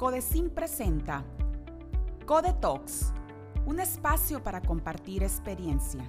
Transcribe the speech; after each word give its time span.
Codecin 0.00 0.48
presenta 0.48 1.22
Code 2.24 2.54
Talks, 2.54 3.12
un 3.66 3.80
espacio 3.80 4.42
para 4.42 4.62
compartir 4.62 5.22
experiencia. 5.22 6.02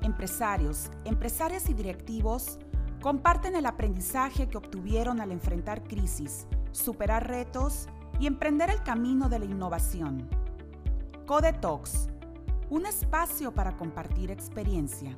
Empresarios, 0.00 0.90
empresarias 1.04 1.70
y 1.70 1.74
directivos 1.74 2.58
comparten 3.00 3.54
el 3.54 3.66
aprendizaje 3.66 4.48
que 4.48 4.58
obtuvieron 4.58 5.20
al 5.20 5.30
enfrentar 5.30 5.84
crisis, 5.84 6.48
superar 6.72 7.28
retos 7.28 7.86
y 8.18 8.26
emprender 8.26 8.70
el 8.70 8.82
camino 8.82 9.28
de 9.28 9.38
la 9.38 9.44
innovación. 9.44 10.28
Code 11.24 11.52
Talks, 11.52 12.08
un 12.70 12.86
espacio 12.86 13.54
para 13.54 13.76
compartir 13.76 14.32
experiencia. 14.32 15.14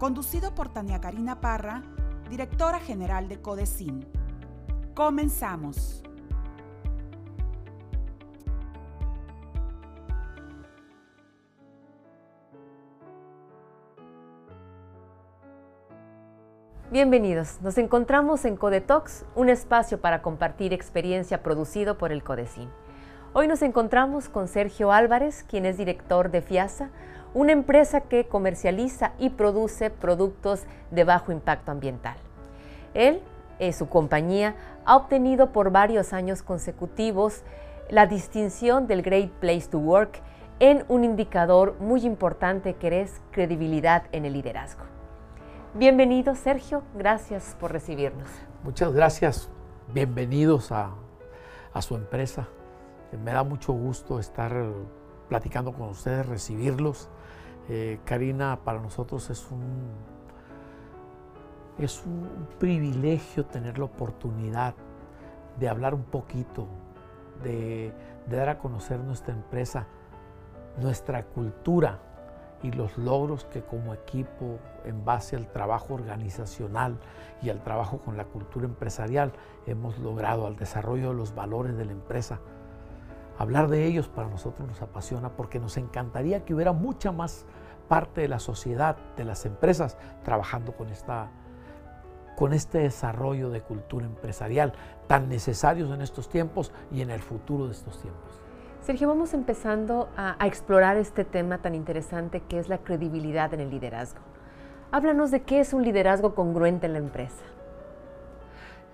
Conducido 0.00 0.52
por 0.52 0.72
Tania 0.72 1.00
Karina 1.00 1.40
Parra, 1.40 1.84
directora 2.28 2.80
general 2.80 3.28
de 3.28 3.40
Codecin. 3.40 4.04
Comenzamos. 4.96 6.02
Bienvenidos, 16.92 17.60
nos 17.62 17.78
encontramos 17.78 18.44
en 18.44 18.56
Codetox, 18.56 19.24
un 19.36 19.48
espacio 19.48 20.00
para 20.00 20.22
compartir 20.22 20.72
experiencia 20.72 21.40
producido 21.40 21.96
por 21.96 22.10
el 22.10 22.24
Codecin. 22.24 22.68
Hoy 23.32 23.46
nos 23.46 23.62
encontramos 23.62 24.28
con 24.28 24.48
Sergio 24.48 24.90
Álvarez, 24.90 25.44
quien 25.48 25.66
es 25.66 25.78
director 25.78 26.32
de 26.32 26.42
FIASA, 26.42 26.90
una 27.32 27.52
empresa 27.52 28.00
que 28.00 28.24
comercializa 28.24 29.12
y 29.20 29.30
produce 29.30 29.90
productos 29.90 30.64
de 30.90 31.04
bajo 31.04 31.30
impacto 31.30 31.70
ambiental. 31.70 32.16
Él, 32.94 33.22
y 33.60 33.72
su 33.72 33.88
compañía, 33.88 34.56
ha 34.84 34.96
obtenido 34.96 35.52
por 35.52 35.70
varios 35.70 36.12
años 36.12 36.42
consecutivos 36.42 37.44
la 37.88 38.06
distinción 38.06 38.88
del 38.88 39.02
Great 39.02 39.30
Place 39.30 39.68
to 39.68 39.78
Work 39.78 40.20
en 40.58 40.84
un 40.88 41.04
indicador 41.04 41.76
muy 41.78 42.04
importante 42.04 42.74
que 42.74 43.02
es 43.02 43.20
credibilidad 43.30 44.02
en 44.10 44.24
el 44.24 44.32
liderazgo. 44.32 44.99
Bienvenido, 45.74 46.34
Sergio. 46.34 46.82
Gracias 46.96 47.56
por 47.60 47.70
recibirnos. 47.70 48.28
Muchas 48.64 48.92
gracias. 48.92 49.48
Bienvenidos 49.94 50.72
a, 50.72 50.90
su 51.80 51.94
empresa. 51.94 52.48
Me 53.24 53.30
da 53.30 53.44
mucho 53.44 53.72
gusto 53.72 54.18
estar 54.18 54.52
platicando 55.28 55.72
con 55.72 55.90
ustedes, 55.90 56.26
recibirlos. 56.26 57.08
Eh, 57.68 58.00
Karina, 58.04 58.58
para 58.64 58.80
nosotros 58.80 59.30
es 59.30 59.48
un, 59.52 59.92
es 61.78 62.04
un 62.04 62.48
privilegio 62.58 63.46
tener 63.46 63.78
la 63.78 63.84
oportunidad 63.84 64.74
de 65.60 65.68
hablar 65.68 65.94
un 65.94 66.02
poquito, 66.02 66.66
de 67.44 67.92
dar 68.28 68.48
a 68.48 68.58
conocer 68.58 68.98
nuestra 68.98 69.32
empresa, 69.34 69.86
nuestra 70.80 71.22
cultura 71.26 72.09
y 72.62 72.70
los 72.72 72.98
logros 72.98 73.44
que 73.44 73.62
como 73.62 73.94
equipo, 73.94 74.58
en 74.84 75.04
base 75.04 75.36
al 75.36 75.50
trabajo 75.50 75.94
organizacional 75.94 76.98
y 77.42 77.50
al 77.50 77.62
trabajo 77.62 77.98
con 77.98 78.16
la 78.16 78.24
cultura 78.24 78.66
empresarial, 78.66 79.32
hemos 79.66 79.98
logrado 79.98 80.46
al 80.46 80.56
desarrollo 80.56 81.10
de 81.10 81.14
los 81.14 81.34
valores 81.34 81.76
de 81.76 81.84
la 81.86 81.92
empresa. 81.92 82.40
Hablar 83.38 83.68
de 83.68 83.86
ellos 83.86 84.08
para 84.08 84.28
nosotros 84.28 84.68
nos 84.68 84.82
apasiona 84.82 85.30
porque 85.30 85.58
nos 85.58 85.78
encantaría 85.78 86.44
que 86.44 86.54
hubiera 86.54 86.72
mucha 86.72 87.12
más 87.12 87.46
parte 87.88 88.20
de 88.20 88.28
la 88.28 88.38
sociedad, 88.38 88.96
de 89.16 89.24
las 89.24 89.46
empresas, 89.46 89.96
trabajando 90.22 90.72
con, 90.76 90.90
esta, 90.90 91.30
con 92.36 92.52
este 92.52 92.78
desarrollo 92.78 93.48
de 93.50 93.62
cultura 93.62 94.04
empresarial 94.04 94.74
tan 95.06 95.28
necesarios 95.28 95.90
en 95.90 96.02
estos 96.02 96.28
tiempos 96.28 96.70
y 96.92 97.00
en 97.00 97.10
el 97.10 97.20
futuro 97.20 97.66
de 97.66 97.72
estos 97.72 98.00
tiempos. 98.00 98.40
Sergio, 98.82 99.08
vamos 99.08 99.34
empezando 99.34 100.08
a, 100.16 100.46
explorar 100.46 100.96
este 100.96 101.24
tema 101.26 101.58
tan 101.58 101.74
interesante 101.74 102.40
que 102.48 102.58
es 102.58 102.70
la 102.70 102.78
credibilidad 102.78 103.52
en 103.52 103.60
el 103.60 103.70
liderazgo. 103.70 104.20
Háblanos 104.90 105.30
de 105.30 105.42
qué 105.42 105.60
es 105.60 105.74
un 105.74 105.82
liderazgo 105.82 106.34
congruente 106.34 106.86
en 106.86 106.94
la 106.94 106.98
empresa. 106.98 107.44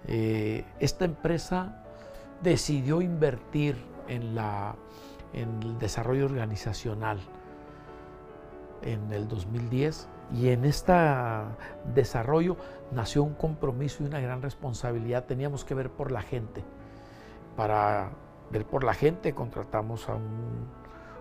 Eh, 0.08 0.64
esta 0.80 1.04
empresa 1.04 1.84
decidió 2.42 3.00
invertir 3.00 3.76
en, 4.08 4.34
la, 4.34 4.74
en 5.32 5.62
el 5.62 5.78
desarrollo 5.78 6.24
organizacional 6.24 7.20
en 8.82 9.12
el 9.12 9.28
2010 9.28 10.08
y 10.34 10.48
en 10.48 10.64
este 10.64 10.92
desarrollo 11.94 12.56
nació 12.90 13.22
un 13.22 13.34
compromiso 13.34 14.02
y 14.02 14.06
una 14.06 14.18
gran 14.18 14.42
responsabilidad. 14.42 15.24
Teníamos 15.26 15.64
que 15.64 15.74
ver 15.74 15.90
por 15.90 16.10
la 16.10 16.22
gente 16.22 16.64
para 17.56 18.10
ver 18.50 18.66
por 18.66 18.84
la 18.84 18.94
gente, 18.94 19.34
contratamos 19.34 20.08
a 20.08 20.14
un, 20.14 20.68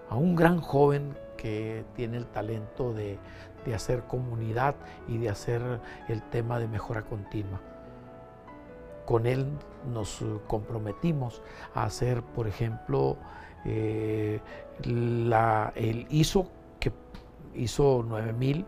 a 0.10 0.16
un 0.16 0.36
gran 0.36 0.60
joven 0.60 1.18
que 1.38 1.86
tiene 1.96 2.18
el 2.18 2.26
talento 2.28 2.94
de, 2.94 3.18
de, 3.66 3.76
hacer 3.76 4.04
comunidad 4.04 4.76
y 5.08 5.18
de 5.18 5.30
hacer 5.30 5.62
el 6.08 6.22
tema 6.24 6.60
de 6.60 6.68
mejora 6.68 7.02
continua. 7.04 7.60
Con 9.06 9.28
él 9.28 9.46
nos 9.92 10.24
comprometimos 10.48 11.42
a 11.76 11.84
hacer, 11.84 12.24
por 12.24 12.48
ejemplo, 12.48 13.18
eh, 13.66 14.40
la, 14.84 15.74
el 15.76 16.06
ISO, 16.10 16.48
que 16.80 16.92
hizo 17.56 18.04
9000, 18.08 18.66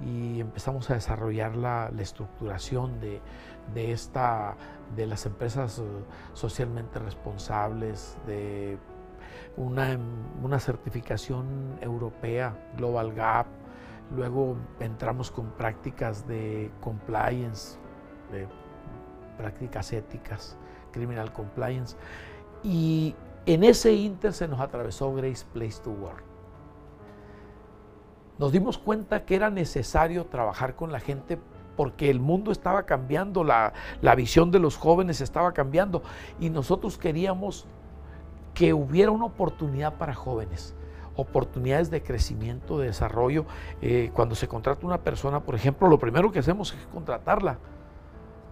y 0.00 0.40
empezamos 0.40 0.90
a 0.90 0.94
desarrollar 0.94 1.56
la, 1.56 1.90
estructuración 1.98 3.00
de, 3.00 3.20
de, 3.72 3.92
esta, 3.92 4.56
de 4.96 5.06
las 5.06 5.26
empresas 5.26 5.78
eh, 5.78 5.82
socialmente 6.32 6.98
responsables, 6.98 8.16
de 8.26 8.78
una, 9.56 9.98
una 10.42 10.58
certificación 10.58 11.78
europea, 11.80 12.56
Global 12.76 13.12
Gap, 13.12 13.46
luego 14.14 14.56
entramos 14.80 15.30
con 15.30 15.50
prácticas 15.52 16.26
de 16.26 16.70
compliance, 16.80 17.78
de 18.32 18.48
prácticas 19.38 19.92
éticas, 19.92 20.56
criminal 20.92 21.32
compliance, 21.32 21.96
y 22.62 23.14
en 23.46 23.64
ese 23.64 23.92
inter 23.92 24.32
se 24.32 24.48
nos 24.48 24.60
atravesó 24.60 25.14
Grace 25.14 25.44
Place 25.52 25.80
to 25.82 25.90
Work. 25.90 26.33
Nos 28.38 28.52
dimos 28.52 28.78
cuenta 28.78 29.24
que 29.24 29.36
era 29.36 29.50
necesario 29.50 30.26
trabajar 30.26 30.74
con 30.74 30.90
la 30.90 31.00
gente 31.00 31.38
porque 31.76 32.10
el 32.10 32.20
mundo 32.20 32.52
estaba 32.52 32.84
cambiando, 32.84 33.44
la, 33.44 33.72
visión 34.16 34.50
de 34.50 34.58
los 34.58 34.76
jóvenes 34.76 35.20
estaba 35.20 35.52
cambiando 35.52 36.02
y 36.40 36.50
nosotros 36.50 36.98
queríamos 36.98 37.66
que 38.54 38.72
hubiera 38.72 39.10
una 39.10 39.26
oportunidad 39.26 39.94
para 39.94 40.14
jóvenes, 40.14 40.74
oportunidades 41.16 41.90
de 41.90 42.02
crecimiento, 42.02 42.78
de 42.78 42.86
desarrollo. 42.86 43.46
Eh, 43.82 44.10
cuando 44.14 44.34
se 44.34 44.48
contrata 44.48 44.86
una 44.86 44.98
persona, 44.98 45.40
por 45.40 45.54
ejemplo, 45.54 45.88
lo 45.88 45.98
primero 45.98 46.30
que 46.30 46.38
hacemos 46.38 46.72
es 46.72 46.86
contratarla 46.92 47.58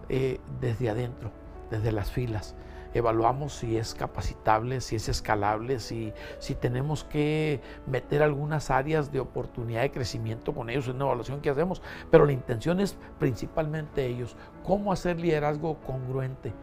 eh, 0.09 0.39
desde 0.59 0.89
adentro, 0.89 1.31
desde 1.69 1.91
las 1.91 2.11
filas 2.11 2.55
evaluamos 2.93 3.53
si 3.53 3.77
es 3.77 3.93
capacitable, 3.93 4.81
si 4.81 4.95
es 4.95 5.09
escalable, 5.09 5.79
si, 5.79 6.13
si 6.39 6.55
tenemos 6.55 7.03
que 7.03 7.61
meter 7.87 8.23
algunas 8.23 8.69
áreas 8.69 9.11
de 9.11 9.19
oportunidad 9.19 9.81
de 9.81 9.91
crecimiento 9.91 10.53
con 10.53 10.69
ellos 10.69 10.87
en 10.87 10.95
una 10.95 11.05
evaluación 11.05 11.41
que 11.41 11.49
hacemos, 11.49 11.81
pero 12.11 12.25
la 12.25 12.31
intención 12.31 12.79
es 12.79 12.97
principalmente 13.19 14.05
ellos, 14.05 14.35
cómo 14.63 14.91
hacer 14.91 15.19
liderazgo 15.19 15.77
congruente. 15.81 16.53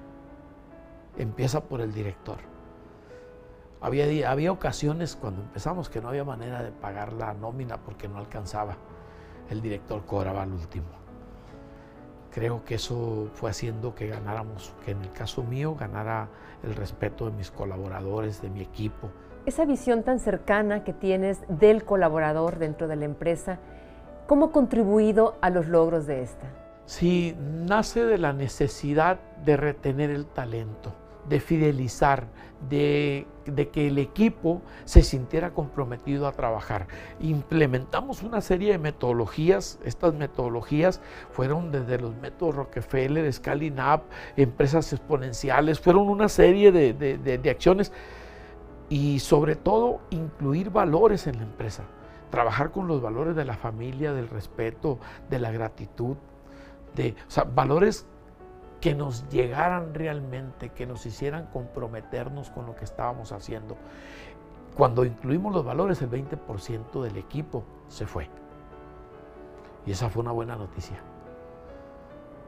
Empieza 1.19 1.61
por 1.61 1.81
el 1.81 1.93
director. 1.93 2.39
Había, 3.81 4.31
había 4.31 4.53
ocasiones 4.53 5.17
cuando 5.17 5.43
empezamos 5.43 5.89
que 5.89 6.01
no 6.01 6.09
había 6.09 6.25
manera 6.25 6.63
de 6.63 6.71
pagar 6.71 7.13
la 7.13 7.35
nómina 7.35 7.79
porque 7.79 8.09
no 8.09 8.19
alcanzaba. 8.19 8.77
El 9.49 9.61
director 9.63 10.05
cobraba 10.05 10.43
al 10.43 10.53
último 10.53 11.00
creo 12.31 12.65
que 12.65 12.77
eso 12.77 13.29
fue 13.35 13.51
haciendo 13.51 13.95
que 13.95 14.09
ganáramos, 14.09 14.73
que 14.85 14.93
en 14.93 15.03
el 15.03 15.13
caso 15.13 15.43
mío 15.43 15.75
ganara 15.75 16.29
el 16.63 16.75
respeto 16.75 17.27
de 17.27 17.33
mis 17.33 17.51
colaboradores, 17.51 18.43
de 18.43 18.51
mi 18.51 18.61
equipo. 18.61 19.11
Esa 19.47 19.65
visión 19.65 20.03
tan 20.03 20.21
cercana 20.21 20.85
que 20.85 20.93
tienes 20.93 21.41
del 21.49 21.85
colaborador 21.85 22.59
dentro 22.59 22.89
de 22.89 22.97
la 22.97 23.05
empresa, 23.07 23.59
¿cómo 24.27 24.47
ha 24.47 24.53
contribuido 24.53 25.37
a 25.41 25.51
los 25.51 25.67
logros 25.67 26.07
de 26.07 26.23
esta? 26.23 26.47
Sí, 26.87 27.37
nace 27.39 28.05
de 28.05 28.19
la 28.19 28.33
necesidad 28.33 29.19
de 29.45 29.57
retener 29.57 30.11
el 30.11 30.27
talento 30.27 31.00
de 31.29 31.41
fidelizar, 31.41 32.29
de, 32.69 33.27
que 33.73 33.89
el 33.89 33.99
equipo 33.99 34.63
se 34.85 35.03
sintiera 35.03 35.53
comprometido 35.53 36.27
a 36.27 36.33
trabajar. 36.33 36.87
Implementamos 37.21 38.23
una 38.23 38.41
serie 38.41 38.73
de 38.73 38.79
metodologías, 38.79 39.79
estas 39.85 40.15
metodologías 40.15 41.01
fueron 41.31 41.71
desde 41.71 41.99
los 41.99 42.17
métodos 42.17 42.55
Rockefeller, 42.57 43.33
Scaling 43.33 43.79
Up, 43.81 44.03
empresas 44.37 44.93
exponenciales, 44.93 45.81
fueron 45.81 46.09
una 46.09 46.29
serie 46.29 46.73
de, 46.73 46.93
de 46.93 47.51
acciones. 47.51 47.93
Y 48.89 49.21
sobre 49.21 49.55
todo 49.55 50.01
incluir 50.11 50.71
valores 50.71 51.29
en 51.29 51.37
la 51.37 51.45
empresa, 51.45 51.85
trabajar 52.31 52.73
con 52.73 52.89
los 52.89 53.01
valores 53.01 53.37
de 53.37 53.45
la 53.45 53.57
familia, 53.57 54.13
del 54.13 54.29
respeto, 54.29 54.99
de 55.29 55.39
la 55.39 55.53
gratitud, 55.53 56.17
de 56.97 57.15
o 57.29 57.31
sea, 57.31 57.45
valores 57.45 58.07
que 58.81 58.95
nos 58.95 59.29
llegaran 59.29 59.95
realmente, 59.95 60.71
que 60.71 60.87
nos 60.87 61.05
hicieran 61.05 61.47
comprometernos 61.47 62.51
con 62.51 62.67
lo 62.67 62.75
que 62.75 62.85
estábamos 62.85 63.33
haciendo. 63.33 63.77
Cuando 64.77 65.05
incluimos 65.05 65.53
los 65.53 65.65
valores, 65.65 66.01
el 66.01 66.11
20% 66.11 67.03
del 67.03 67.17
equipo 67.19 67.65
se 67.89 68.07
fue. 68.07 68.29
Y 69.85 69.93
esa 69.93 70.09
fue 70.09 70.23
una 70.23 70.33
buena 70.33 70.57
noticia. 70.57 70.99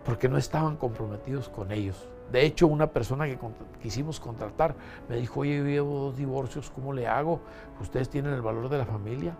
Porque 0.04 0.28
no 0.28 0.38
estaban 0.38 0.76
comprometidos 0.76 1.48
con 1.48 1.70
ellos. 1.70 2.08
De 2.30 2.46
hecho, 2.46 2.66
una 2.66 2.86
persona 2.86 3.26
que 3.26 3.38
quisimos 3.82 4.18
contratar 4.18 4.74
me 5.08 5.16
dijo, 5.16 5.40
oye, 5.40 5.58
yo 5.58 5.64
llevo 5.64 5.98
dos 6.00 6.16
divorcios, 6.16 6.70
¿cómo 6.70 6.94
le 6.94 7.06
hago? 7.06 7.40
Ustedes 7.80 8.08
tienen 8.08 8.32
el 8.32 8.40
valor 8.40 8.70
de 8.70 8.78
la 8.78 8.86
familia. 8.86 9.36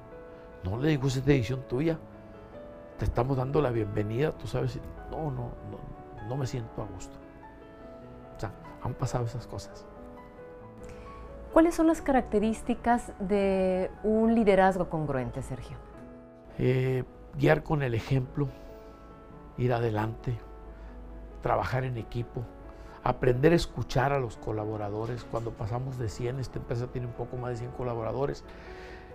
No 0.62 0.76
le 0.76 0.90
digo, 0.90 1.08
es 1.08 1.24
decisión 1.24 1.62
tuya. 1.68 1.98
Te 2.98 3.06
estamos 3.06 3.36
dando 3.38 3.62
la 3.62 3.70
bienvenida, 3.70 4.32
tú 4.32 4.46
sabes. 4.46 4.78
No, 5.10 5.30
no, 5.30 5.50
no, 5.70 6.01
no 6.28 6.36
me 6.36 6.46
siento 6.46 6.82
a 6.82 6.86
gusto. 6.86 7.16
O 8.36 8.40
sea, 8.40 8.52
han 8.82 8.94
pasado 8.94 9.24
esas 9.24 9.46
cosas. 9.46 9.86
¿Cuáles 11.52 11.74
son 11.74 11.86
las 11.86 12.00
características 12.00 13.12
de 13.18 13.90
un 14.02 14.34
liderazgo 14.34 14.88
congruente, 14.88 15.42
Sergio? 15.42 15.76
Eh, 16.58 17.04
guiar 17.38 17.62
con 17.62 17.82
el 17.82 17.94
ejemplo, 17.94 18.48
ir 19.58 19.72
adelante, 19.72 20.38
trabajar 21.42 21.84
en 21.84 21.98
equipo, 21.98 22.42
aprender 23.04 23.52
a 23.52 23.56
escuchar 23.56 24.12
a 24.12 24.18
los 24.18 24.38
colaboradores. 24.38 25.24
Cuando 25.24 25.50
pasamos 25.50 25.98
de 25.98 26.08
100, 26.08 26.40
esta 26.40 26.58
empresa 26.58 26.86
tiene 26.86 27.06
un 27.06 27.12
poco 27.12 27.36
más 27.36 27.50
de 27.50 27.56
100 27.58 27.72
colaboradores, 27.72 28.44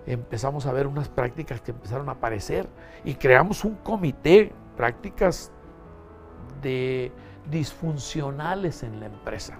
empezamos 0.05 0.65
a 0.67 0.71
ver 0.71 0.87
unas 0.87 1.09
prácticas 1.09 1.61
que 1.61 1.71
empezaron 1.71 2.07
a 2.09 2.13
aparecer 2.13 2.67
y 3.03 3.15
creamos 3.15 3.65
un 3.65 3.75
comité, 3.75 4.53
prácticas 4.75 5.51
de 6.61 7.11
disfuncionales 7.49 8.83
en 8.83 8.99
la 8.99 9.07
empresa. 9.07 9.57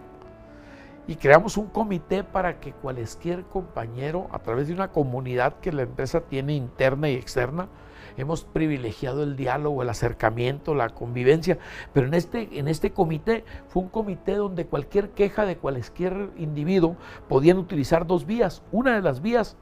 Y 1.07 1.15
creamos 1.15 1.55
un 1.55 1.67
comité 1.67 2.23
para 2.23 2.59
que 2.59 2.73
cualquier 2.73 3.45
compañero, 3.45 4.27
a 4.31 4.39
través 4.39 4.67
de 4.67 4.73
una 4.73 4.91
comunidad 4.91 5.59
que 5.61 5.71
la 5.71 5.83
empresa 5.83 6.21
tiene 6.21 6.53
interna 6.53 7.09
y 7.09 7.15
externa, 7.15 7.69
hemos 8.17 8.43
privilegiado 8.43 9.23
el 9.23 9.37
diálogo, 9.37 9.81
el 9.81 9.89
acercamiento, 9.89 10.75
la 10.75 10.89
convivencia, 10.89 11.59
pero 11.93 12.07
en 12.07 12.13
este, 12.13 12.59
en 12.59 12.67
este 12.67 12.91
comité 12.91 13.45
fue 13.69 13.83
un 13.83 13.89
comité 13.89 14.35
donde 14.35 14.65
cualquier 14.65 15.11
queja 15.11 15.45
de 15.45 15.55
cualquier 15.55 16.31
individuo 16.35 16.97
podían 17.29 17.57
utilizar 17.57 18.05
dos 18.05 18.25
vías. 18.25 18.61
Una 18.73 18.93
de 18.93 19.01
las 19.01 19.21
vías, 19.21 19.55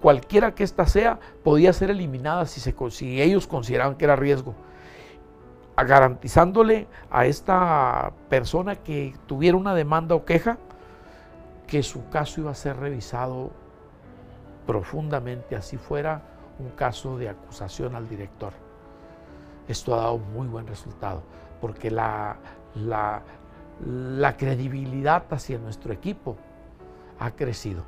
cualquiera 0.00 0.54
que 0.54 0.64
ésta 0.64 0.86
sea, 0.86 1.18
podía 1.44 1.74
ser 1.74 1.90
eliminada 1.90 2.46
si, 2.46 2.60
se, 2.60 2.74
si 2.90 3.20
ellos 3.20 3.46
consideraban 3.46 3.96
que 3.96 4.06
era 4.06 4.16
riesgo 4.16 4.54
garantizándole 5.84 6.88
a 7.10 7.26
esta 7.26 8.12
persona 8.28 8.76
que 8.76 9.14
tuviera 9.26 9.56
una 9.56 9.74
demanda 9.74 10.14
o 10.14 10.24
queja 10.24 10.58
que 11.66 11.82
su 11.82 12.08
caso 12.08 12.40
iba 12.40 12.50
a 12.50 12.54
ser 12.54 12.76
revisado 12.76 13.50
profundamente, 14.66 15.56
así 15.56 15.76
fuera 15.76 16.22
un 16.58 16.70
caso 16.70 17.18
de 17.18 17.28
acusación 17.28 17.94
al 17.94 18.08
director. 18.08 18.52
Esto 19.68 19.94
ha 19.94 19.98
dado 19.98 20.18
muy 20.18 20.46
buen 20.46 20.66
resultado, 20.66 21.22
porque 21.60 21.90
la, 21.90 22.36
la, 22.74 23.22
la 23.84 24.36
credibilidad 24.36 25.24
hacia 25.30 25.58
nuestro 25.58 25.92
equipo 25.92 26.36
ha 27.18 27.32
crecido. 27.32 27.82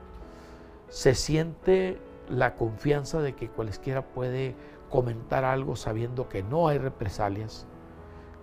Se 0.89 1.15
siente 1.15 2.01
la 2.29 2.55
confianza 2.55 3.21
de 3.21 3.35
que 3.35 3.49
cualquiera 3.49 4.03
puede 4.03 4.55
comentar 4.91 5.45
algo 5.45 5.77
sabiendo 5.77 6.29
que 6.29 6.43
no 6.43 6.69
hay 6.69 6.79
represalias, 6.79 7.67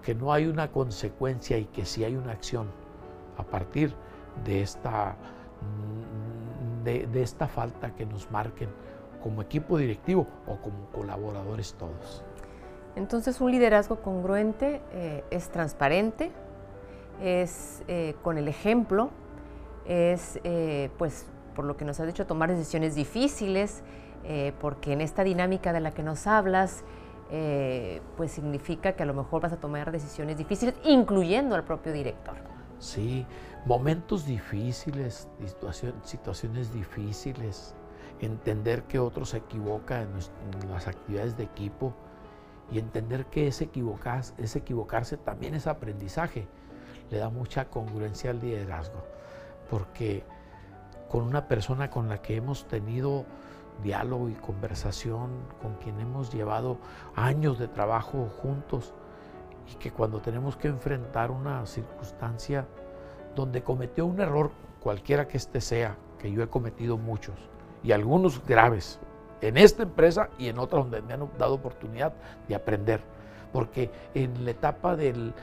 que 0.06 0.14
no 0.14 0.32
hay 0.32 0.46
una 0.46 0.72
consecuencia 0.72 1.58
y 1.58 1.66
que 1.66 1.84
sí 1.84 2.04
hay 2.04 2.16
una 2.16 2.32
acción 2.32 2.68
a 3.38 3.44
partir 3.44 3.92
de 4.46 4.62
esta, 4.62 5.16
de, 6.84 7.08
de 7.08 7.24
esta 7.24 7.48
falta 7.48 7.96
que 7.96 8.06
nos 8.06 8.30
marquen 8.30 8.70
como 9.24 9.42
equipo 9.42 9.80
directivo 9.80 10.28
o 10.46 10.58
como 10.58 10.86
colaboradores 10.94 11.74
todos. 11.74 12.24
Entonces 12.96 13.42
un 13.42 13.52
liderazgo 13.52 13.96
congruente 13.98 14.82
eh, 14.94 15.24
es 15.32 15.50
transparente, 15.50 16.32
es 17.24 17.82
eh, 17.88 18.14
con 18.22 18.38
el 18.38 18.48
ejemplo, 18.48 19.10
es 19.88 20.40
eh, 20.44 20.92
pues 21.00 21.26
por 21.56 21.66
lo 21.66 21.78
que 21.78 21.84
nos 21.84 22.00
has 22.00 22.06
dicho 22.06 22.28
tomar 22.28 22.52
decisiones 22.52 22.94
difíciles, 22.96 23.82
porque 24.60 24.92
en 24.92 25.02
esta 25.02 25.24
dinámica 25.24 25.72
de 25.72 25.80
la 25.80 25.92
que 25.92 26.02
nos 26.02 26.26
hablas, 26.26 26.84
pues 28.18 28.32
significa 28.32 28.94
que 28.94 29.04
a 29.04 29.06
lo 29.06 29.14
mejor 29.14 29.42
vas 29.42 29.54
a 29.54 29.58
tomar 29.58 29.92
decisiones 29.92 30.38
difíciles, 30.38 30.76
incluyendo 30.84 31.56
al 31.56 31.64
propio 31.64 31.92
director. 31.92 32.36
Sí, 32.80 33.26
momentos 33.66 34.26
difíciles, 34.26 35.28
situaciones 36.04 36.74
difíciles, 36.74 37.76
entender 38.20 38.84
que 38.84 39.00
otro 39.00 39.26
se 39.26 39.38
equivoca 39.38 40.02
en, 40.02 40.10
las 40.70 40.88
actividades 40.88 41.38
de 41.38 41.44
equipo 41.44 41.94
y 42.72 42.80
entender 42.80 43.26
que 43.28 43.48
ese 43.48 43.66
equivocarse, 43.66 44.34
ese 44.38 44.60
equivocarse 44.60 45.18
también 45.18 45.56
es 45.56 45.68
aprendizaje. 45.68 46.48
Le 47.10 47.18
da 47.18 47.30
mucha 47.30 47.66
congruencia 47.70 48.32
al 48.32 48.40
liderazgo, 48.40 49.04
porque 49.70 50.24
con 51.10 51.24
una 51.24 51.48
persona 51.48 51.90
con 51.90 52.10
la 52.10 52.22
que 52.22 52.36
hemos 52.36 52.68
tenido 52.68 53.26
diálogo 53.84 54.30
y 54.30 54.34
conversación, 54.34 55.30
con 55.62 55.76
quien 55.76 56.00
hemos 56.00 56.34
llevado 56.34 56.78
años 57.16 57.60
de 57.60 57.68
trabajo 57.68 58.30
juntos, 58.42 58.94
y 59.72 59.76
que 59.76 59.92
cuando 59.92 60.20
tenemos 60.20 60.56
que 60.56 60.68
enfrentar 60.68 61.32
una 61.32 61.66
circunstancia 61.66 62.66
donde 63.36 63.64
cometió 63.64 64.06
un 64.06 64.20
error, 64.22 64.52
cualquiera 64.80 65.28
que 65.28 65.38
éste 65.38 65.62
sea, 65.62 65.96
que 66.20 66.32
yo 66.32 66.44
he 66.44 66.48
cometido 66.48 66.98
muchos, 66.98 67.36
y 67.84 67.92
algunos 67.92 68.46
graves 68.46 69.00
en 69.42 69.58
esta 69.58 69.84
empresa 69.84 70.30
y 70.38 70.48
en 70.48 70.60
otras 70.60 70.84
donde 70.84 71.02
me 71.02 71.14
han 71.14 71.30
dado 71.38 71.56
oportunidad 71.56 72.14
de 72.48 72.56
aprender. 72.56 73.02
Porque 73.52 73.90
en 74.14 74.44
la 74.44 74.52
etapa 74.52 74.96
del, 74.96 75.34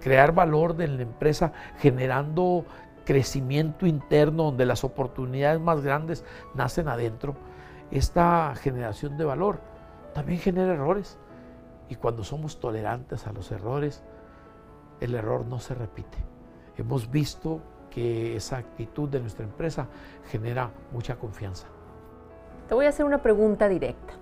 crear 0.00 0.32
valor 0.32 0.76
de 0.76 0.88
la 0.88 1.02
empresa, 1.02 1.52
generando 1.78 2.64
crecimiento 3.04 3.86
interno, 3.86 4.44
donde 4.44 4.64
las 4.64 4.84
oportunidades 4.84 5.60
más 5.60 5.82
grandes 5.82 6.24
nacen 6.54 6.88
adentro, 6.88 7.36
esta 7.90 8.54
generación 8.56 9.16
de 9.16 9.24
valor 9.24 9.60
también 10.12 10.40
genera 10.40 10.74
errores. 10.74 11.18
Y 11.88 11.94
cuando 11.94 12.22
somos 12.24 12.60
tolerantes 12.60 13.26
a 13.26 13.32
los 13.32 13.50
errores, 13.50 14.02
el 15.00 15.14
error 15.14 15.46
no 15.46 15.58
se 15.58 15.74
repite. 15.74 16.18
Hemos 16.76 17.10
visto 17.10 17.60
que 17.90 18.36
esa 18.36 18.58
actitud 18.58 19.08
de 19.08 19.20
nuestra 19.20 19.44
empresa 19.44 19.88
genera 20.30 20.70
mucha 20.92 21.16
confianza. 21.16 21.66
Te 22.68 22.74
voy 22.74 22.86
a 22.86 22.90
hacer 22.90 23.06
una 23.06 23.22
pregunta 23.22 23.68
directa. 23.68 24.14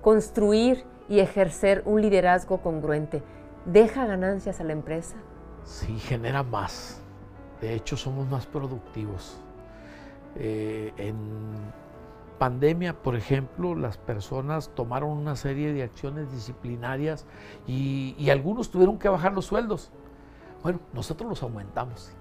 ¿Construir 0.00 0.84
y 1.08 1.18
ejercer 1.18 1.82
un 1.84 2.00
liderazgo 2.00 2.58
congruente 2.58 3.22
deja 3.64 4.06
ganancias 4.06 4.60
a 4.60 4.64
la 4.64 4.72
empresa? 4.72 5.16
Sí, 5.64 5.98
genera 5.98 6.42
más. 6.42 7.02
De 7.60 7.74
hecho, 7.74 7.96
somos 7.96 8.28
más 8.28 8.46
productivos. 8.46 9.40
Eh, 10.36 10.92
en 10.96 11.16
pandemia, 12.40 12.94
por 12.94 13.16
ejemplo, 13.16 13.74
las 13.74 13.98
personas 13.98 14.70
tomaron 14.74 15.10
una 15.10 15.36
serie 15.36 15.74
de 15.74 15.82
acciones 15.82 16.32
disciplinarias 16.32 17.26
y, 17.66 18.30
algunos 18.30 18.70
tuvieron 18.70 18.98
que 18.98 19.10
bajar 19.10 19.34
los 19.34 19.44
sueldos. 19.44 19.90
Bueno, 20.62 20.80
nosotros 20.94 21.28
los 21.28 21.42
aumentamos. 21.42 22.12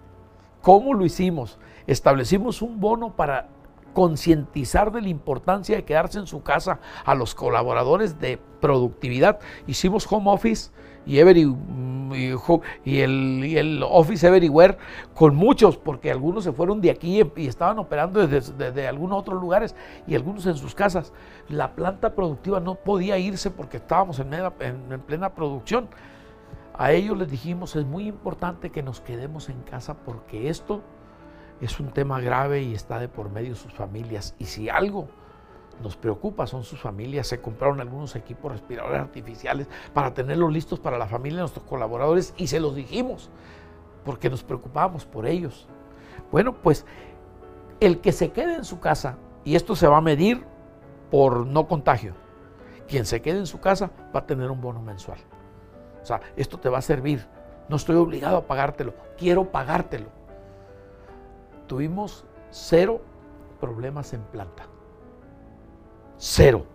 ¿Cómo 0.61 0.93
lo 0.93 1.05
hicimos? 1.05 1.57
Establecimos 1.88 2.61
un 2.61 2.81
bono 2.81 3.15
para 3.15 3.47
concientizar 3.93 4.91
de 4.91 5.01
la 5.01 5.10
importancia 5.10 5.75
de 5.75 5.86
quedarse 5.86 6.19
en 6.19 6.27
su 6.27 6.43
casa 6.43 6.79
a 7.05 7.15
los 7.15 7.36
colaboradores 7.36 8.19
de 8.19 8.39
productividad. 8.60 9.39
Hicimos 9.67 10.08
home 10.10 10.31
office 10.31 10.72
y, 11.05 11.24
mm, 11.24 12.13
y, 12.86 13.00
el, 13.00 13.84
Office 13.84 14.27
Everywhere 14.27 14.77
con 15.13 15.36
muchos, 15.36 15.77
porque 15.77 16.12
algunos 16.12 16.43
se 16.43 16.51
fueron 16.51 16.81
de 16.81 16.91
aquí 16.91 17.22
y 17.36 17.48
estaban 17.48 17.79
operando 17.79 18.25
desde, 18.27 18.88
algunos 18.88 19.19
otros 19.19 19.41
lugares 19.41 19.75
y 20.08 20.15
algunos 20.15 20.46
en 20.46 20.55
sus 20.55 20.75
casas. 20.75 21.13
La 21.48 21.75
planta 21.75 22.13
productiva 22.13 22.60
no 22.60 22.75
podía 22.75 23.17
irse 23.17 23.50
porque 23.50 23.77
estábamos 23.77 24.19
en, 24.19 24.34
en 24.34 25.01
plena 25.01 25.34
producción. 25.34 25.88
A 26.77 26.91
ellos 26.93 27.17
les 27.17 27.29
dijimos, 27.29 27.75
es 27.75 27.86
muy 27.86 28.08
importante 28.08 28.69
que 28.69 28.84
nos 28.84 29.01
quedemos 29.01 29.50
en 29.50 29.62
casa 29.63 29.96
porque 29.96 30.50
esto 30.50 30.81
es 31.61 31.79
un 31.79 31.91
tema 31.91 32.19
grave 32.19 32.61
y 32.61 32.73
está 32.73 32.99
de 32.99 33.07
por 33.07 33.29
medio 33.29 33.55
sus 33.55 33.73
familias. 33.73 34.35
Y 34.39 34.45
si 34.45 34.69
algo 34.69 35.07
nos 35.81 35.95
preocupa 35.95 36.45
son 36.45 36.63
sus 36.63 36.79
familias. 36.79 37.27
Se 37.27 37.39
compraron 37.39 37.79
algunos 37.79 38.15
equipos 38.15 38.51
respiradores 38.51 38.99
artificiales 38.99 39.67
para 39.93 40.13
tenerlos 40.13 40.51
listos 40.51 40.79
para 40.79 40.97
la 40.97 41.07
familia 41.07 41.37
de 41.37 41.43
nuestros 41.43 41.65
colaboradores 41.65 42.33
y 42.37 42.47
se 42.47 42.59
los 42.59 42.75
dijimos 42.75 43.29
porque 44.03 44.29
nos 44.29 44.43
preocupábamos 44.43 45.05
por 45.05 45.25
ellos. 45.25 45.67
Bueno, 46.31 46.53
pues 46.53 46.85
el 47.79 48.01
que 48.01 48.11
se 48.11 48.31
quede 48.31 48.55
en 48.55 48.65
su 48.65 48.79
casa, 48.79 49.17
y 49.45 49.55
esto 49.55 49.75
se 49.75 49.87
va 49.87 49.97
a 49.97 50.01
medir 50.01 50.43
por 51.09 51.45
no 51.45 51.67
contagio, 51.67 52.13
quien 52.87 53.05
se 53.05 53.21
quede 53.21 53.39
en 53.39 53.47
su 53.47 53.59
casa 53.59 53.91
va 54.13 54.21
a 54.21 54.25
tener 54.25 54.51
un 54.51 54.59
bono 54.59 54.81
mensual. 54.81 55.19
O 56.01 56.05
sea, 56.05 56.19
esto 56.35 56.59
te 56.59 56.69
va 56.69 56.79
a 56.79 56.81
servir 56.81 57.25
no 57.69 57.75
estoy 57.75 57.95
obligado 57.95 58.37
a 58.37 58.47
pagártelo, 58.47 58.93
quiero 59.17 59.51
pagártelo. 59.51 60.07
Tuvimos 61.69 62.25
cero 62.49 62.99
problemas 63.61 64.13
en 64.13 64.23
planta. 64.23 64.65
Cero. 66.17 66.65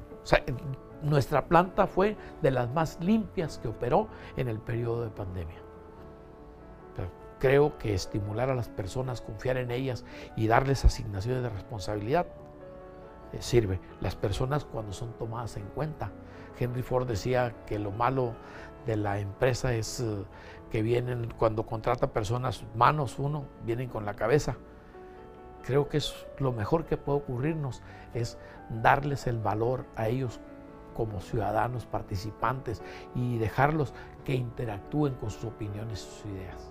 Nuestra 1.02 1.46
planta 1.46 1.88
fue 1.88 2.16
de 2.40 2.52
las 2.52 2.72
más 2.72 2.98
limpias 3.00 3.58
que 3.58 3.66
operó 3.66 4.06
en 4.36 4.48
el 4.48 4.60
periodo 4.60 5.02
de 5.02 5.10
pandemia. 5.10 5.58
creo 7.40 7.76
que 7.76 7.92
estimular 7.92 8.48
a 8.48 8.54
las 8.54 8.68
personas, 8.68 9.20
confiar 9.20 9.58
en 9.58 9.70
ellas 9.70 10.04
y 10.34 10.46
darles 10.46 10.84
asignaciones 10.86 11.42
de 11.42 11.50
responsabilidad 11.50 12.26
eh, 13.32 13.42
sirve. 13.42 13.80
Las 14.00 14.14
personas 14.14 14.64
cuando 14.64 14.92
son 14.92 15.12
tomadas 15.18 15.56
en 15.56 15.66
cuenta. 15.74 16.12
Henry 16.58 16.82
Ford 16.82 17.06
decía 17.06 17.52
que 17.66 17.80
lo 17.80 17.90
malo 17.90 18.34
de 18.86 18.96
la 18.96 19.18
empresa 19.18 19.74
es 19.74 20.00
eh, 20.00 20.24
que 20.70 20.82
vienen, 20.82 21.34
cuando 21.36 21.66
contrata 21.66 22.12
personas, 22.12 22.64
manos 22.76 23.18
uno, 23.18 23.44
vienen 23.66 23.88
con 23.88 24.06
la 24.06 24.14
cabeza. 24.14 24.56
Creo 25.66 25.88
que 25.88 25.96
es 25.96 26.14
lo 26.38 26.52
mejor 26.52 26.84
que 26.84 26.96
puede 26.96 27.18
ocurrirnos, 27.18 27.82
es 28.12 28.38
darles 28.82 29.26
el 29.26 29.38
valor 29.38 29.86
a 29.96 30.08
ellos 30.08 30.40
como 30.94 31.20
ciudadanos 31.20 31.86
participantes 31.86 32.82
y 33.14 33.38
dejarlos 33.38 33.92
que 34.24 34.34
interactúen 34.34 35.14
con 35.14 35.30
sus 35.30 35.44
opiniones 35.44 36.00
y 36.00 36.04
sus 36.04 36.32
ideas. 36.32 36.70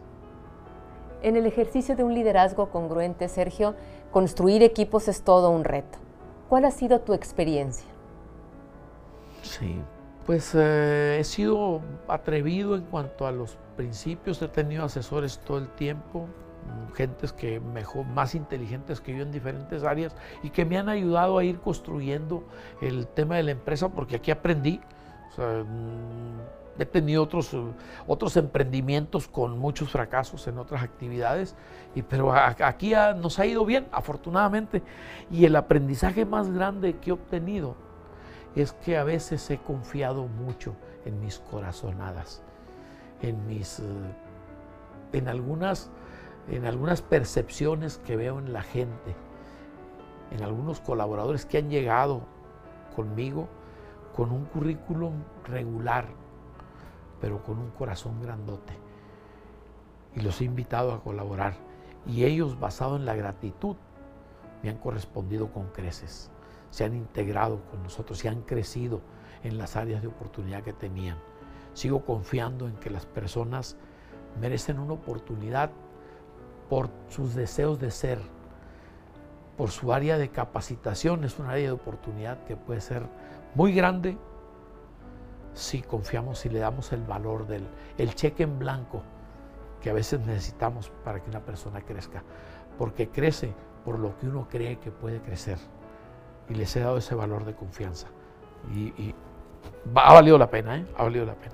En 1.22 1.38
el 1.38 1.46
ejercicio 1.46 1.96
de 1.96 2.04
un 2.04 2.14
liderazgo 2.14 2.70
congruente, 2.70 3.30
Sergio, 3.30 3.76
construir 4.12 4.62
equipos 4.62 5.08
es 5.08 5.24
todo 5.24 5.50
un 5.50 5.64
reto. 5.64 5.98
¿Cuál 6.50 6.66
ha 6.66 6.72
sido 6.72 7.00
tu 7.02 7.14
experiencia? 7.14 7.88
Sí, 9.42 9.82
pues 10.26 10.54
eh, 10.54 11.18
he 11.20 11.24
sido 11.24 11.82
atrevido 12.08 12.76
en 12.76 12.84
cuanto 12.84 13.26
a 13.26 13.32
los 13.32 13.58
principios, 13.76 14.42
he 14.42 14.48
tenido 14.48 14.86
asesores 14.86 15.40
todo 15.40 15.58
el 15.58 15.70
tiempo, 15.70 16.28
gentes 16.94 17.34
que 17.34 17.60
mejor, 17.60 18.06
más 18.06 18.36
inteligentes 18.36 19.02
que 19.02 19.16
yo 19.16 19.24
en 19.24 19.32
diferentes 19.32 19.84
áreas 19.84 20.16
y 20.44 20.50
que 20.50 20.66
me 20.66 20.78
han 20.78 20.90
ayudado 20.90 21.38
a 21.38 21.44
ir 21.44 21.60
construyendo 21.60 22.44
el 22.82 23.08
tema 23.08 23.36
de 23.36 23.44
la 23.44 23.52
empresa 23.52 23.90
porque 23.90 24.16
aquí 24.16 24.32
aprendí. 24.32 24.80
Mm, 25.38 26.40
he 26.80 26.86
tenido 26.86 27.24
otros, 27.24 27.56
otros 28.08 28.36
emprendimientos 28.38 29.28
con 29.28 29.60
muchos 29.60 29.92
fracasos 29.92 30.48
en 30.48 30.58
otras 30.58 30.82
actividades, 30.84 31.56
y, 31.94 32.02
pero 32.02 32.34
aquí 32.34 32.94
nos 33.18 33.38
ha 33.40 33.46
ido 33.46 33.66
bien, 33.66 33.88
afortunadamente. 33.92 34.82
Y 35.30 35.46
el 35.46 35.56
aprendizaje 35.56 36.26
más 36.26 36.50
grande 36.50 36.98
que 36.98 37.12
he 37.12 37.14
obtenido 37.14 37.76
es 38.56 38.74
que 38.74 38.98
a 38.98 39.04
veces 39.04 39.50
he 39.50 39.58
confiado 39.58 40.28
mucho 40.28 40.76
en 41.06 41.20
mis 41.20 41.40
corazonadas, 41.40 42.42
en 43.22 43.48
mis, 43.48 43.80
eh, 43.80 43.84
en 45.14 45.28
algunas 45.28 45.92
en 46.50 46.66
algunas 46.66 47.02
percepciones 47.02 47.98
que 48.00 48.16
veo 48.16 48.40
en 48.40 48.54
la 48.54 48.62
gente, 48.62 49.16
en 50.32 50.44
algunos 50.44 50.82
colaboradores 50.82 51.46
que 51.46 51.60
han 51.60 51.70
llegado 51.70 52.22
conmigo 52.96 53.48
con 54.16 54.32
un 54.32 54.46
currículum 54.46 55.24
regular, 55.46 56.08
pero 57.22 57.42
con 57.44 57.60
un 57.60 57.72
corazón 57.72 58.22
grandote. 58.22 58.74
Y 60.16 60.22
los 60.22 60.42
he 60.42 60.46
invitado 60.46 60.94
a 60.94 61.02
colaborar. 61.02 61.56
Y 62.06 62.26
ellos, 62.26 62.60
basado 62.60 62.96
en 62.96 63.06
la 63.06 63.16
gratitud, 63.16 63.76
me 64.62 64.70
han 64.70 64.78
correspondido 64.78 65.52
con 65.52 65.68
creces. 65.68 66.30
Se 66.70 66.84
han 66.84 66.96
integrado 66.96 67.62
con 67.72 67.82
nosotros 67.82 68.24
y 68.24 68.28
han 68.28 68.42
crecido 68.42 69.02
en 69.44 69.58
las 69.58 69.76
áreas 69.76 70.02
de 70.02 70.08
oportunidad 70.08 70.64
que 70.64 70.74
tenían. 70.74 71.18
Sigo 71.74 72.06
confiando 72.06 72.68
en 72.68 72.76
que 72.76 72.90
las 72.90 73.06
personas 73.06 73.78
merecen 74.40 74.80
una 74.80 74.94
oportunidad 74.94 75.72
por 76.74 76.90
sus 77.08 77.36
deseos 77.36 77.80
de 77.80 77.92
ser, 77.92 78.18
por 79.58 79.70
su 79.70 79.94
área 79.94 80.18
de 80.18 80.30
capacitación. 80.30 81.24
Es 81.24 81.38
un 81.38 81.46
área 81.46 81.68
de 81.68 81.72
oportunidad 81.72 82.44
que 82.46 82.56
puede 82.56 82.82
ser 82.82 83.04
muy 83.54 83.76
grande 83.76 84.18
si 85.54 85.84
confiamos 85.84 86.44
y 86.48 86.50
le 86.50 86.58
damos 86.58 86.92
el 86.92 87.04
valor 87.04 87.46
del 87.46 87.68
el 88.00 88.16
cheque 88.16 88.42
en 88.42 88.58
blanco 88.58 89.04
que 89.82 89.92
a 89.92 89.94
veces 89.94 90.22
necesitamos 90.22 90.92
para 91.04 91.22
que 91.22 91.30
una 91.30 91.42
persona 91.42 91.80
crezca. 91.82 92.24
Porque 92.80 93.10
crece 93.10 93.54
por 93.86 94.00
lo 94.00 94.18
que 94.18 94.26
uno 94.26 94.48
cree 94.50 94.80
que 94.80 94.90
puede 94.90 95.22
crecer. 95.22 95.60
Y 96.50 96.56
les 96.56 96.76
he 96.76 96.80
dado 96.80 96.98
ese 96.98 97.14
valor 97.14 97.46
de 97.46 97.54
confianza. 97.54 98.08
Y, 98.74 99.14
ha 99.94 100.14
valido 100.16 100.40
la 100.40 100.50
pena, 100.50 100.78
¿eh? 100.78 100.88
Ha 100.98 101.04
valido 101.04 101.24
la 101.24 101.36
pena. 101.36 101.54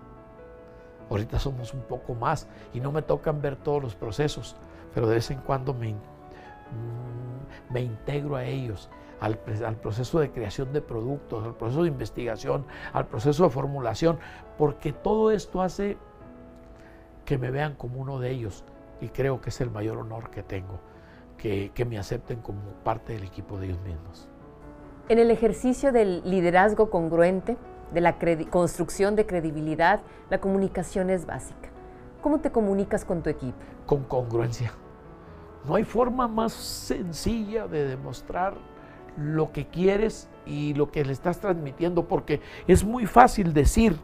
Ahorita 1.09 1.39
somos 1.39 1.73
un 1.73 1.81
poco 1.81 2.13
más 2.13 2.47
y 2.75 2.79
no 2.79 2.91
me 2.91 3.01
tocan 3.01 3.41
ver 3.41 3.55
todos 3.55 3.81
los 3.81 3.95
procesos, 3.95 4.55
pero 4.93 5.07
de 5.07 5.15
vez 5.15 5.31
en 5.31 5.39
cuando 5.39 5.73
me, 5.73 5.95
me 7.69 7.81
integro 7.81 8.35
a 8.35 8.45
ellos 8.45 8.89
al, 9.19 9.37
proceso 9.77 10.19
de 10.19 10.31
creación 10.31 10.71
de 10.73 10.81
productos, 10.81 11.45
al 11.45 11.55
proceso 11.55 11.83
de 11.83 11.89
investigación, 11.89 12.65
al 12.93 13.07
proceso 13.07 13.43
de 13.43 13.49
formulación, 13.49 14.19
porque 14.57 14.93
todo 14.93 15.31
esto 15.31 15.61
hace 15.61 15.97
que 17.25 17.37
me 17.37 17.51
vean 17.51 17.75
como 17.75 17.99
uno 17.99 18.19
de 18.19 18.31
ellos 18.31 18.63
y 19.01 19.09
creo 19.09 19.41
que 19.41 19.49
es 19.49 19.61
el 19.61 19.71
mayor 19.71 19.97
honor 19.97 20.29
que 20.29 20.43
tengo, 20.43 20.79
que, 21.37 21.71
que 21.73 21.85
me 21.85 21.97
acepten 21.97 22.41
como 22.41 22.61
parte 22.83 23.13
del 23.13 23.23
equipo 23.23 23.57
de 23.57 23.67
ellos 23.67 23.79
mismos. 23.81 24.29
En 25.09 25.19
el 25.19 25.31
ejercicio 25.31 25.91
del 25.91 26.21
liderazgo 26.23 26.89
congruente, 26.89 27.57
de 27.93 28.01
la 28.01 28.17
construcción 28.49 29.15
de 29.15 29.25
credibilidad, 29.25 30.01
la 30.29 30.39
comunicación 30.39 31.09
es 31.09 31.25
básica. 31.25 31.69
¿Cómo 32.21 32.39
te 32.39 32.51
comunicas 32.51 33.05
con 33.05 33.23
tu 33.23 33.29
equipo? 33.29 33.57
Con 33.85 34.03
congruencia. 34.03 34.71
No 35.65 35.75
hay 35.75 35.83
forma 35.83 36.27
más 36.27 36.53
sencilla 36.53 37.67
de 37.67 37.85
demostrar 37.85 38.55
lo 39.17 39.51
que 39.51 39.67
quieres 39.67 40.29
y 40.45 40.73
lo 40.73 40.91
que 40.91 41.03
le 41.03 41.11
estás 41.11 41.39
transmitiendo, 41.39 42.07
porque 42.07 42.41
es 42.67 42.83
muy 42.83 43.05
fácil 43.05 43.53
decir, 43.53 43.97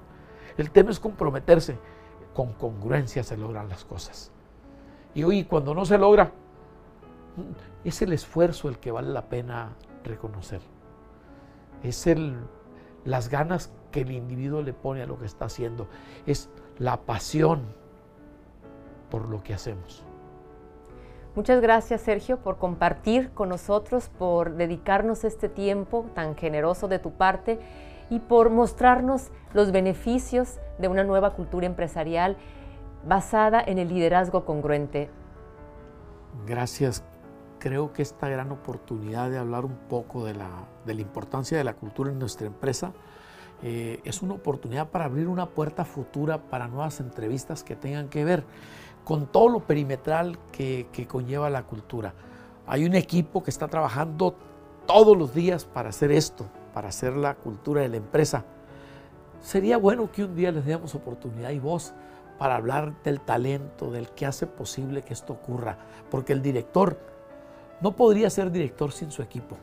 el 0.57 0.71
tema 0.71 0.91
es 0.91 0.99
comprometerse, 0.99 1.77
con 2.33 2.53
congruencia 2.53 3.23
se 3.23 3.37
logran 3.37 3.69
las 3.69 3.85
cosas. 3.85 4.31
Y 5.13 5.23
hoy 5.23 5.45
cuando 5.45 5.73
no 5.73 5.85
se 5.85 5.97
logra, 5.97 6.31
es 7.83 8.01
el 8.01 8.13
esfuerzo 8.13 8.67
el 8.67 8.79
que 8.79 8.91
vale 8.91 9.09
la 9.09 9.29
pena 9.29 9.73
reconocer. 10.03 10.61
Es 11.83 12.07
el, 12.07 12.35
las 13.05 13.29
ganas 13.29 13.71
que 13.91 14.01
el 14.01 14.11
individuo 14.11 14.61
le 14.61 14.73
pone 14.73 15.01
a 15.01 15.05
lo 15.05 15.17
que 15.17 15.25
está 15.25 15.45
haciendo. 15.45 15.87
Es 16.25 16.49
la 16.77 17.01
pasión 17.01 17.61
por 19.09 19.29
lo 19.29 19.41
que 19.43 19.53
hacemos. 19.53 20.03
Muchas 21.35 21.61
gracias 21.61 21.99
Sergio 21.99 22.37
por 22.37 22.57
compartir 22.57 23.29
con 23.31 23.49
nosotros, 23.49 24.09
por 24.17 24.53
dedicarnos 24.53 25.25
este 25.25 25.49
tiempo 25.49 26.05
tan 26.15 26.35
generoso 26.37 26.87
de 26.87 26.97
tu 26.97 27.11
parte 27.11 27.59
y 28.09 28.19
por 28.19 28.49
mostrarnos 28.49 29.31
los 29.53 29.73
beneficios 29.73 30.59
de 30.79 30.87
una 30.87 31.03
nueva 31.03 31.31
cultura 31.31 31.65
empresarial 31.65 32.37
basada 33.05 33.61
en 33.61 33.79
el 33.79 33.89
liderazgo 33.89 34.45
congruente. 34.45 35.09
Gracias. 36.47 37.03
Creo 37.59 37.91
que 37.91 38.01
esta 38.01 38.29
gran 38.29 38.51
oportunidad 38.51 39.29
de 39.29 39.37
hablar 39.37 39.65
un 39.65 39.75
poco 39.89 40.23
de 40.23 40.35
la, 40.35 40.49
de 40.85 40.93
la 40.93 41.01
importancia 41.01 41.57
de 41.57 41.63
la 41.65 41.73
cultura 41.73 42.11
en 42.11 42.19
nuestra 42.19 42.47
empresa 42.47 42.93
eh, 43.63 43.99
es 44.03 44.21
una 44.21 44.33
oportunidad 44.33 44.89
para 44.89 45.05
abrir 45.05 45.27
una 45.27 45.47
puerta 45.47 45.85
futura 45.85 46.37
para 46.37 46.67
nuevas 46.67 46.99
entrevistas 46.99 47.63
que 47.63 47.75
tengan 47.75 48.09
que 48.09 48.23
ver 48.23 48.43
con 49.03 49.27
todo 49.27 49.49
lo 49.49 49.59
perimetral 49.61 50.37
que, 50.51 50.87
que 50.91 51.07
conlleva 51.07 51.49
la 51.49 51.63
cultura. 51.63 52.13
Hay 52.67 52.85
un 52.85 52.95
equipo 52.95 53.43
que 53.43 53.51
está 53.51 53.67
trabajando 53.67 54.35
todos 54.85 55.17
los 55.17 55.33
días 55.33 55.65
para 55.65 55.89
hacer 55.89 56.11
esto, 56.11 56.45
para 56.73 56.89
hacer 56.89 57.13
la 57.13 57.35
cultura 57.35 57.81
de 57.81 57.89
la 57.89 57.97
empresa. 57.97 58.45
Sería 59.41 59.77
bueno 59.77 60.11
que 60.11 60.23
un 60.23 60.35
día 60.35 60.51
les 60.51 60.65
demos 60.65 60.95
oportunidad 60.95 61.51
y 61.51 61.59
voz 61.59 61.93
para 62.37 62.55
hablar 62.55 63.01
del 63.03 63.21
talento, 63.21 63.91
del 63.91 64.09
que 64.09 64.25
hace 64.25 64.47
posible 64.47 65.03
que 65.03 65.13
esto 65.13 65.33
ocurra, 65.33 65.77
porque 66.09 66.33
el 66.33 66.41
director 66.41 66.99
no 67.81 67.95
podría 67.95 68.29
ser 68.29 68.51
director 68.51 68.91
sin 68.91 69.11
su 69.11 69.21
equipo. 69.21 69.57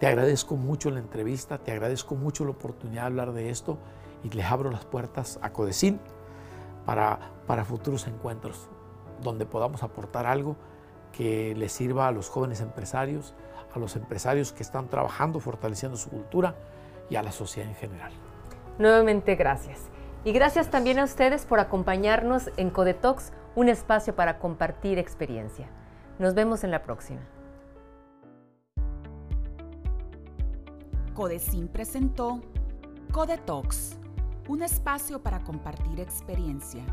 Te 0.00 0.06
agradezco 0.06 0.56
mucho 0.56 0.90
la 0.90 1.00
entrevista, 1.00 1.58
te 1.58 1.72
agradezco 1.72 2.14
mucho 2.14 2.44
la 2.44 2.52
oportunidad 2.52 3.02
de 3.02 3.06
hablar 3.06 3.32
de 3.32 3.50
esto 3.50 3.78
y 4.22 4.30
les 4.30 4.46
abro 4.46 4.70
las 4.70 4.84
puertas 4.84 5.38
a 5.42 5.50
Codecin 5.50 5.98
para, 6.86 7.18
para 7.46 7.64
futuros 7.64 8.06
encuentros 8.06 8.68
donde 9.22 9.46
podamos 9.46 9.82
aportar 9.82 10.26
algo 10.26 10.56
que 11.12 11.54
les 11.56 11.72
sirva 11.72 12.06
a 12.08 12.12
los 12.12 12.28
jóvenes 12.28 12.60
empresarios, 12.60 13.34
a 13.74 13.78
los 13.78 13.96
empresarios 13.96 14.52
que 14.52 14.62
están 14.62 14.88
trabajando, 14.88 15.40
fortaleciendo 15.40 15.96
su 15.96 16.10
cultura 16.10 16.54
y 17.10 17.16
a 17.16 17.22
la 17.22 17.32
sociedad 17.32 17.68
en 17.68 17.74
general. 17.74 18.12
Nuevamente 18.78 19.34
gracias. 19.34 19.80
Y 20.24 20.32
gracias 20.32 20.70
también 20.70 20.98
a 20.98 21.04
ustedes 21.04 21.44
por 21.44 21.58
acompañarnos 21.58 22.50
en 22.56 22.70
Codetox, 22.70 23.32
un 23.56 23.68
espacio 23.68 24.14
para 24.14 24.38
compartir 24.38 24.98
experiencia. 24.98 25.68
Nos 26.18 26.34
vemos 26.34 26.64
en 26.64 26.70
la 26.70 26.82
próxima. 26.82 27.20
Codecin 31.18 31.66
presentó 31.66 32.40
Codetox, 33.10 33.96
un 34.46 34.62
espacio 34.62 35.20
para 35.20 35.40
compartir 35.40 35.98
experiencia 35.98 36.84